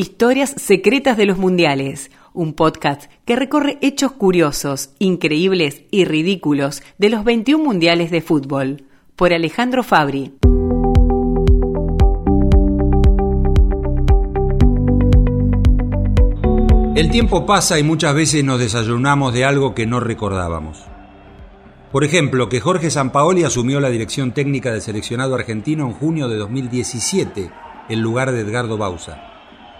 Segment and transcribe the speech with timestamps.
[0.00, 7.10] Historias secretas de los mundiales, un podcast que recorre hechos curiosos, increíbles y ridículos de
[7.10, 8.84] los 21 mundiales de fútbol,
[9.14, 10.32] por Alejandro Fabri.
[16.96, 20.82] El tiempo pasa y muchas veces nos desayunamos de algo que no recordábamos.
[21.92, 26.38] Por ejemplo, que Jorge Sampaoli asumió la dirección técnica del seleccionado argentino en junio de
[26.38, 27.50] 2017,
[27.90, 29.30] en lugar de Edgardo Bausa.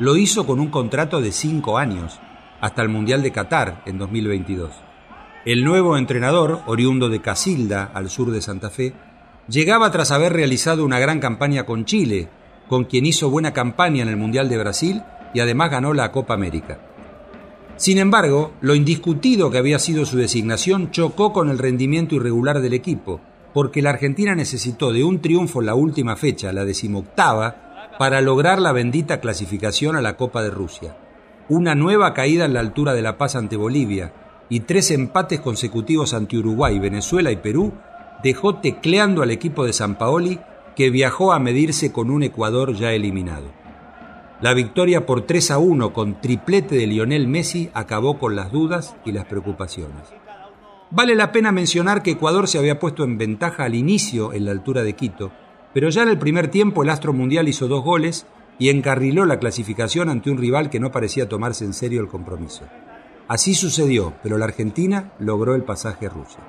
[0.00, 2.20] Lo hizo con un contrato de cinco años,
[2.62, 4.70] hasta el Mundial de Qatar en 2022.
[5.44, 8.94] El nuevo entrenador, oriundo de Casilda, al sur de Santa Fe,
[9.46, 12.30] llegaba tras haber realizado una gran campaña con Chile,
[12.66, 15.02] con quien hizo buena campaña en el Mundial de Brasil
[15.34, 16.80] y además ganó la Copa América.
[17.76, 22.72] Sin embargo, lo indiscutido que había sido su designación chocó con el rendimiento irregular del
[22.72, 23.20] equipo,
[23.52, 27.69] porque la Argentina necesitó de un triunfo en la última fecha, la decimoctava,
[28.00, 30.96] para lograr la bendita clasificación a la Copa de Rusia.
[31.50, 34.14] Una nueva caída en la altura de La Paz ante Bolivia
[34.48, 37.74] y tres empates consecutivos ante Uruguay, Venezuela y Perú
[38.22, 40.40] dejó tecleando al equipo de San Paoli
[40.74, 43.52] que viajó a medirse con un Ecuador ya eliminado.
[44.40, 48.96] La victoria por 3 a 1 con triplete de Lionel Messi acabó con las dudas
[49.04, 50.08] y las preocupaciones.
[50.90, 54.52] Vale la pena mencionar que Ecuador se había puesto en ventaja al inicio en la
[54.52, 55.32] altura de Quito,
[55.72, 58.26] pero ya en el primer tiempo el astro mundial hizo dos goles
[58.58, 62.64] y encarriló la clasificación ante un rival que no parecía tomarse en serio el compromiso.
[63.28, 66.40] Así sucedió, pero la Argentina logró el pasaje a Rusia.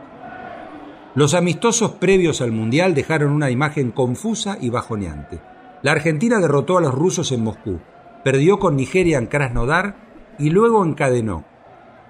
[1.14, 5.42] Los amistosos previos al Mundial dejaron una imagen confusa y bajoneante.
[5.84, 7.80] La Argentina derrotó a los rusos en Moscú,
[8.24, 9.96] perdió con Nigeria en Krasnodar
[10.40, 11.46] y luego encadenó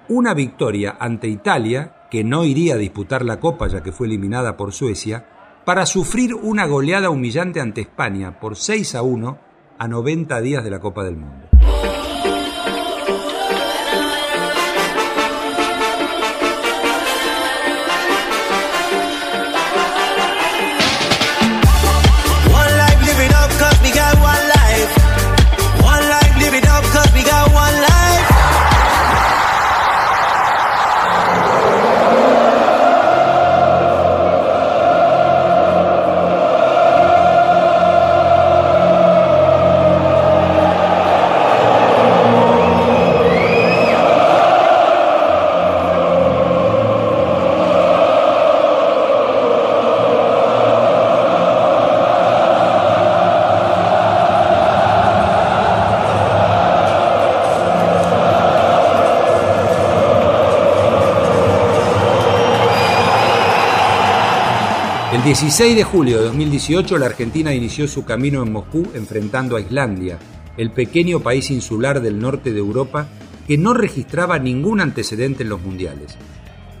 [0.08, 4.56] una victoria ante Italia, que no iría a disputar la Copa ya que fue eliminada
[4.56, 5.26] por Suecia,
[5.64, 9.38] para sufrir una goleada humillante ante España por 6 a 1
[9.78, 11.51] a 90 días de la Copa del Mundo.
[65.22, 69.60] El 16 de julio de 2018 la Argentina inició su camino en Moscú enfrentando a
[69.60, 70.18] Islandia,
[70.56, 73.06] el pequeño país insular del norte de Europa
[73.46, 76.16] que no registraba ningún antecedente en los mundiales.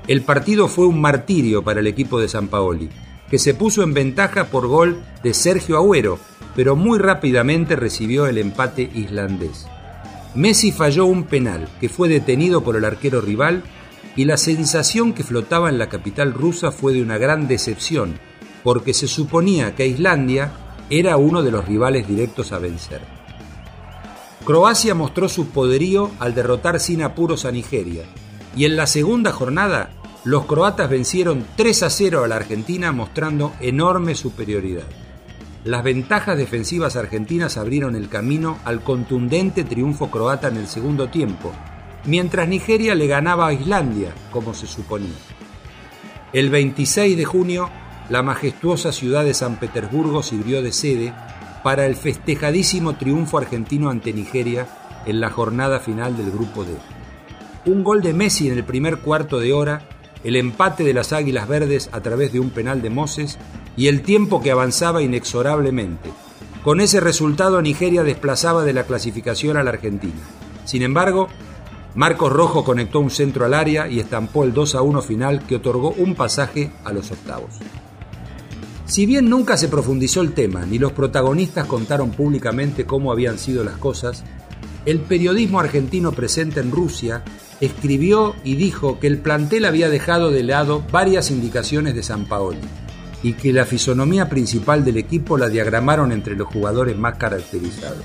[0.08, 2.88] El partido fue un martirio para el equipo de San Paoli,
[3.30, 6.18] que se puso en ventaja por gol de Sergio Agüero,
[6.56, 9.68] pero muy rápidamente recibió el empate islandés.
[10.34, 13.62] Messi falló un penal que fue detenido por el arquero rival
[14.16, 18.18] y la sensación que flotaba en la capital rusa fue de una gran decepción,
[18.62, 20.52] porque se suponía que Islandia
[20.90, 23.00] era uno de los rivales directos a vencer.
[24.44, 28.04] Croacia mostró su poderío al derrotar sin apuros a Nigeria,
[28.56, 29.90] y en la segunda jornada
[30.24, 34.86] los croatas vencieron 3 a 0 a la Argentina mostrando enorme superioridad.
[35.64, 41.52] Las ventajas defensivas argentinas abrieron el camino al contundente triunfo croata en el segundo tiempo,
[42.04, 45.14] mientras Nigeria le ganaba a Islandia, como se suponía.
[46.32, 47.70] El 26 de junio,
[48.08, 51.12] la majestuosa ciudad de San Petersburgo sirvió de sede
[51.62, 54.66] para el festejadísimo triunfo argentino ante Nigeria
[55.06, 56.72] en la jornada final del Grupo D.
[57.64, 59.82] Un gol de Messi en el primer cuarto de hora,
[60.24, 63.38] el empate de las Águilas Verdes a través de un penal de Moses
[63.76, 66.10] y el tiempo que avanzaba inexorablemente.
[66.64, 70.20] Con ese resultado Nigeria desplazaba de la clasificación a la Argentina.
[70.64, 71.28] Sin embargo,
[71.94, 75.56] Marcos Rojo conectó un centro al área y estampó el 2 a 1 final que
[75.56, 77.50] otorgó un pasaje a los octavos.
[78.92, 83.64] Si bien nunca se profundizó el tema ni los protagonistas contaron públicamente cómo habían sido
[83.64, 84.22] las cosas,
[84.84, 87.24] el periodismo argentino presente en Rusia
[87.62, 92.58] escribió y dijo que el plantel había dejado de lado varias indicaciones de San Paoli
[93.22, 98.04] y que la fisonomía principal del equipo la diagramaron entre los jugadores más caracterizados.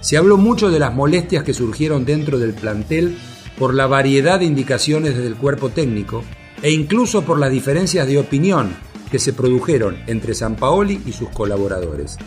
[0.00, 3.16] Se habló mucho de las molestias que surgieron dentro del plantel
[3.56, 6.24] por la variedad de indicaciones desde el cuerpo técnico
[6.60, 11.28] e incluso por las diferencias de opinión que se produjeron entre San Paoli y sus
[11.30, 12.18] colaboradores.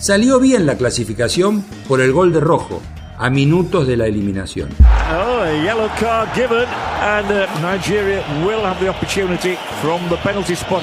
[0.00, 2.80] salió bien la clasificación por el gol de rojo
[3.18, 4.70] a minutos de la eliminación.
[5.12, 6.66] Oh, a yellow card given
[7.02, 10.82] and uh, Nigeria will have the opportunity from the penalty spot.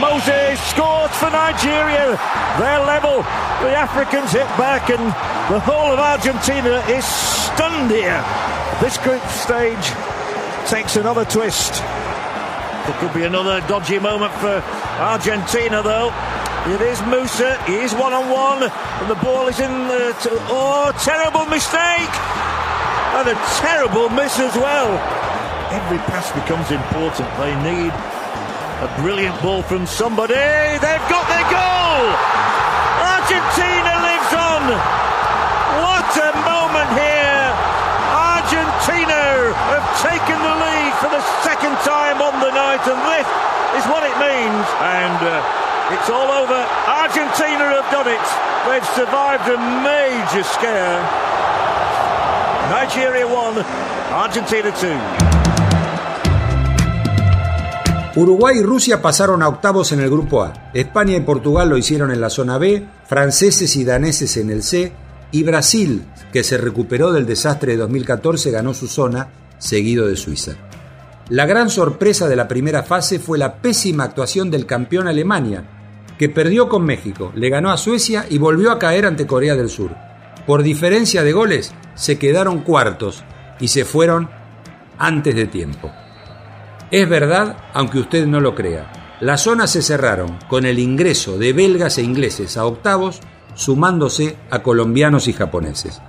[0.00, 2.18] Moses scores for Nigeria.
[2.58, 3.22] They're level.
[3.60, 5.04] The Africans hit back and
[5.52, 8.24] the whole of Argentina is stunned here.
[8.80, 9.92] This group stage
[10.66, 11.82] takes another twist.
[12.84, 14.60] There could be another dodgy moment for
[15.00, 16.12] Argentina though.
[16.68, 17.56] It is Musa.
[17.64, 18.62] He is one on one.
[18.64, 20.16] And the ball is in the.
[20.20, 22.12] T- oh, terrible mistake!
[23.16, 24.92] And a terrible miss as well.
[25.72, 27.28] Every pass becomes important.
[27.40, 27.92] They need
[28.84, 30.36] a brilliant ball from somebody.
[30.36, 32.04] They've got their goal!
[33.00, 34.62] Argentina lives on!
[35.84, 37.48] What a moment here!
[38.12, 40.43] Argentina have taken
[41.00, 43.28] for the second time on the night, and this
[43.78, 44.66] is what it means.
[44.80, 45.20] And.
[45.22, 46.64] Uh, It's all over.
[46.88, 48.18] Argentina have done it.
[48.66, 50.98] They've survived a major scare.
[52.70, 53.64] Nigeria 1,
[54.10, 54.72] Argentina
[58.14, 58.16] 2.
[58.16, 60.54] Uruguay y Rusia pasaron a octavos en el grupo A.
[60.72, 64.90] España y Portugal lo hicieron en la zona B, franceses y daneses en el C,
[65.32, 70.52] y Brasil, que se recuperó del desastre de 2014, ganó su zona, seguido de Suiza.
[71.30, 75.64] La gran sorpresa de la primera fase fue la pésima actuación del campeón Alemania,
[76.18, 79.70] que perdió con México, le ganó a Suecia y volvió a caer ante Corea del
[79.70, 79.96] Sur.
[80.46, 83.24] Por diferencia de goles, se quedaron cuartos
[83.58, 84.28] y se fueron
[84.98, 85.90] antes de tiempo.
[86.90, 91.54] Es verdad, aunque usted no lo crea, las zonas se cerraron con el ingreso de
[91.54, 93.20] belgas e ingleses a octavos,
[93.54, 96.02] sumándose a colombianos y japoneses.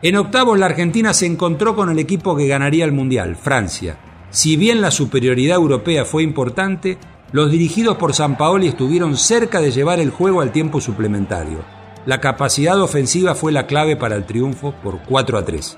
[0.00, 3.98] En octavos la Argentina se encontró con el equipo que ganaría el Mundial, Francia.
[4.32, 6.96] Si bien la superioridad europea fue importante,
[7.32, 11.58] los dirigidos por San Paoli estuvieron cerca de llevar el juego al tiempo suplementario.
[12.06, 15.76] La capacidad ofensiva fue la clave para el triunfo por 4 a 3.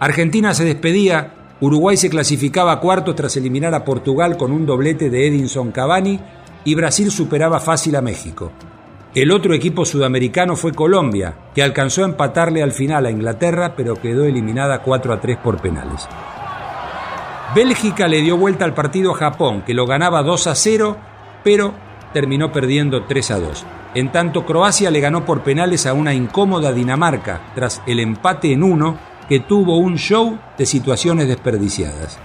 [0.00, 5.08] Argentina se despedía, Uruguay se clasificaba a cuartos tras eliminar a Portugal con un doblete
[5.08, 6.18] de Edinson Cavani
[6.64, 8.50] y Brasil superaba fácil a México.
[9.14, 13.94] El otro equipo sudamericano fue Colombia, que alcanzó a empatarle al final a Inglaterra, pero
[13.94, 16.08] quedó eliminada 4 a 3 por penales.
[17.54, 20.96] Bélgica le dio vuelta al partido a Japón, que lo ganaba 2 a 0,
[21.42, 21.74] pero
[22.12, 23.66] terminó perdiendo 3 a 2.
[23.94, 28.62] En tanto, Croacia le ganó por penales a una incómoda Dinamarca, tras el empate en
[28.62, 28.98] uno,
[29.28, 32.20] que tuvo un show de situaciones desperdiciadas.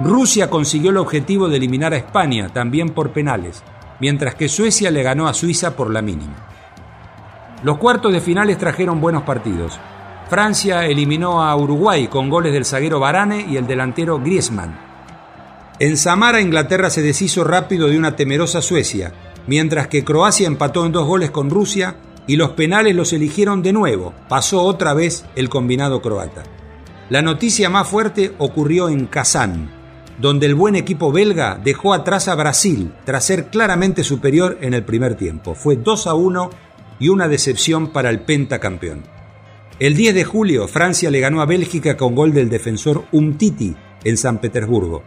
[0.00, 3.62] Rusia consiguió el objetivo de eliminar a España, también por penales,
[4.00, 6.36] mientras que Suecia le ganó a Suiza por la mínima.
[7.62, 9.78] Los cuartos de finales trajeron buenos partidos.
[10.28, 14.78] Francia eliminó a Uruguay con goles del zaguero Barane y el delantero Griezmann.
[15.78, 19.12] En Samara, Inglaterra se deshizo rápido de una temerosa Suecia,
[19.46, 21.96] mientras que Croacia empató en dos goles con Rusia
[22.26, 24.14] y los penales los eligieron de nuevo.
[24.28, 26.44] Pasó otra vez el combinado croata.
[27.10, 29.70] La noticia más fuerte ocurrió en Kazán,
[30.18, 34.84] donde el buen equipo belga dejó atrás a Brasil tras ser claramente superior en el
[34.84, 35.54] primer tiempo.
[35.54, 36.50] Fue 2 a 1
[37.00, 39.11] y una decepción para el pentacampeón.
[39.82, 43.74] El 10 de julio, Francia le ganó a Bélgica con gol del defensor Umtiti
[44.04, 45.02] en San Petersburgo.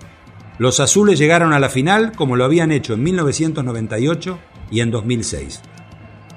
[0.57, 4.38] Los azules llegaron a la final como lo habían hecho en 1998
[4.69, 5.62] y en 2006.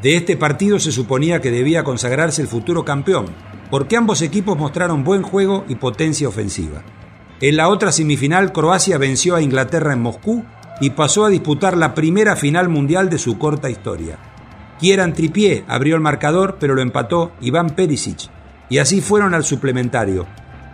[0.03, 3.27] De este partido se suponía que debía consagrarse el futuro campeón,
[3.73, 6.85] porque ambos equipos mostraron buen juego y potencia ofensiva.
[7.41, 10.45] En la otra semifinal, Croacia venció a Inglaterra en Moscú
[10.81, 14.28] y pasó a disputar la primera final mundial de su corta historia.
[14.79, 18.31] Kieran Trippier abrió el marcador, pero lo empató Iván Perisic.
[18.69, 20.27] Y así fueron al suplementario.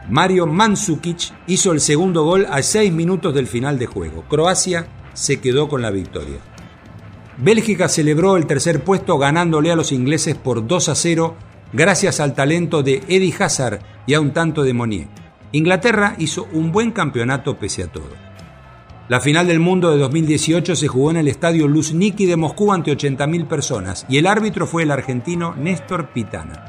[0.08, 4.24] Mario Mandzukic hizo el segundo gol a seis minutos del final de juego.
[4.28, 6.38] Croacia se quedó con la victoria.
[7.38, 11.34] Bélgica celebró el tercer puesto ganándole a los ingleses por 2 a 0
[11.72, 15.08] gracias al talento de Eddie Hazard y a un tanto de Monier.
[15.52, 18.10] Inglaterra hizo un buen campeonato pese a todo.
[19.06, 22.90] La final del mundo de 2018 se jugó en el estadio Luzhniki de Moscú ante
[22.90, 26.64] 80.000 personas y el árbitro fue el argentino Néstor Pitana.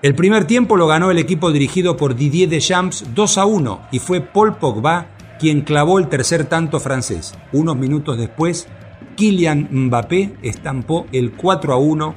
[0.00, 3.98] El primer tiempo lo ganó el equipo dirigido por Didier Deschamps 2 a 1 y
[3.98, 5.08] fue Paul Pogba
[5.40, 7.34] quien clavó el tercer tanto francés.
[7.52, 8.68] Unos minutos después,
[9.16, 12.14] Kylian Mbappé estampó el 4 a 1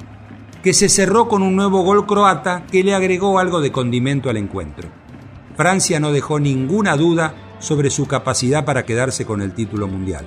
[0.62, 4.36] que se cerró con un nuevo gol croata que le agregó algo de condimento al
[4.36, 4.88] encuentro.
[5.56, 10.26] Francia no dejó ninguna duda sobre su capacidad para quedarse con el título mundial.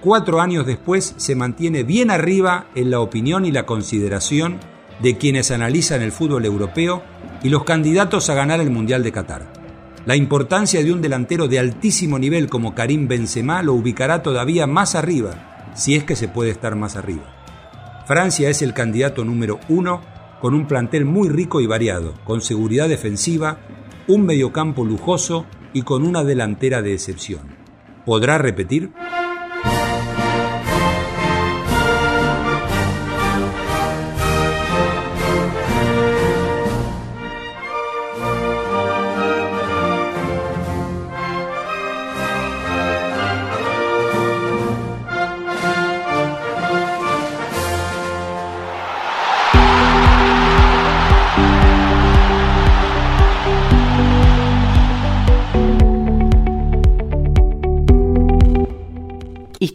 [0.00, 4.60] Cuatro años después se mantiene bien arriba en la opinión y la consideración
[5.02, 7.02] de quienes analizan el fútbol europeo
[7.42, 9.52] y los candidatos a ganar el Mundial de Qatar.
[10.06, 14.94] La importancia de un delantero de altísimo nivel como Karim Benzema lo ubicará todavía más
[14.94, 17.24] arriba si es que se puede estar más arriba.
[18.06, 20.00] Francia es el candidato número uno
[20.40, 23.58] con un plantel muy rico y variado, con seguridad defensiva,
[24.06, 27.42] un mediocampo lujoso y con una delantera de excepción.
[28.04, 28.90] ¿Podrá repetir?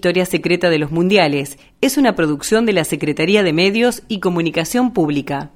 [0.04, 4.92] Historia Secreta de los Mundiales es una producción de la Secretaría de Medios y Comunicación
[4.92, 5.52] Pública.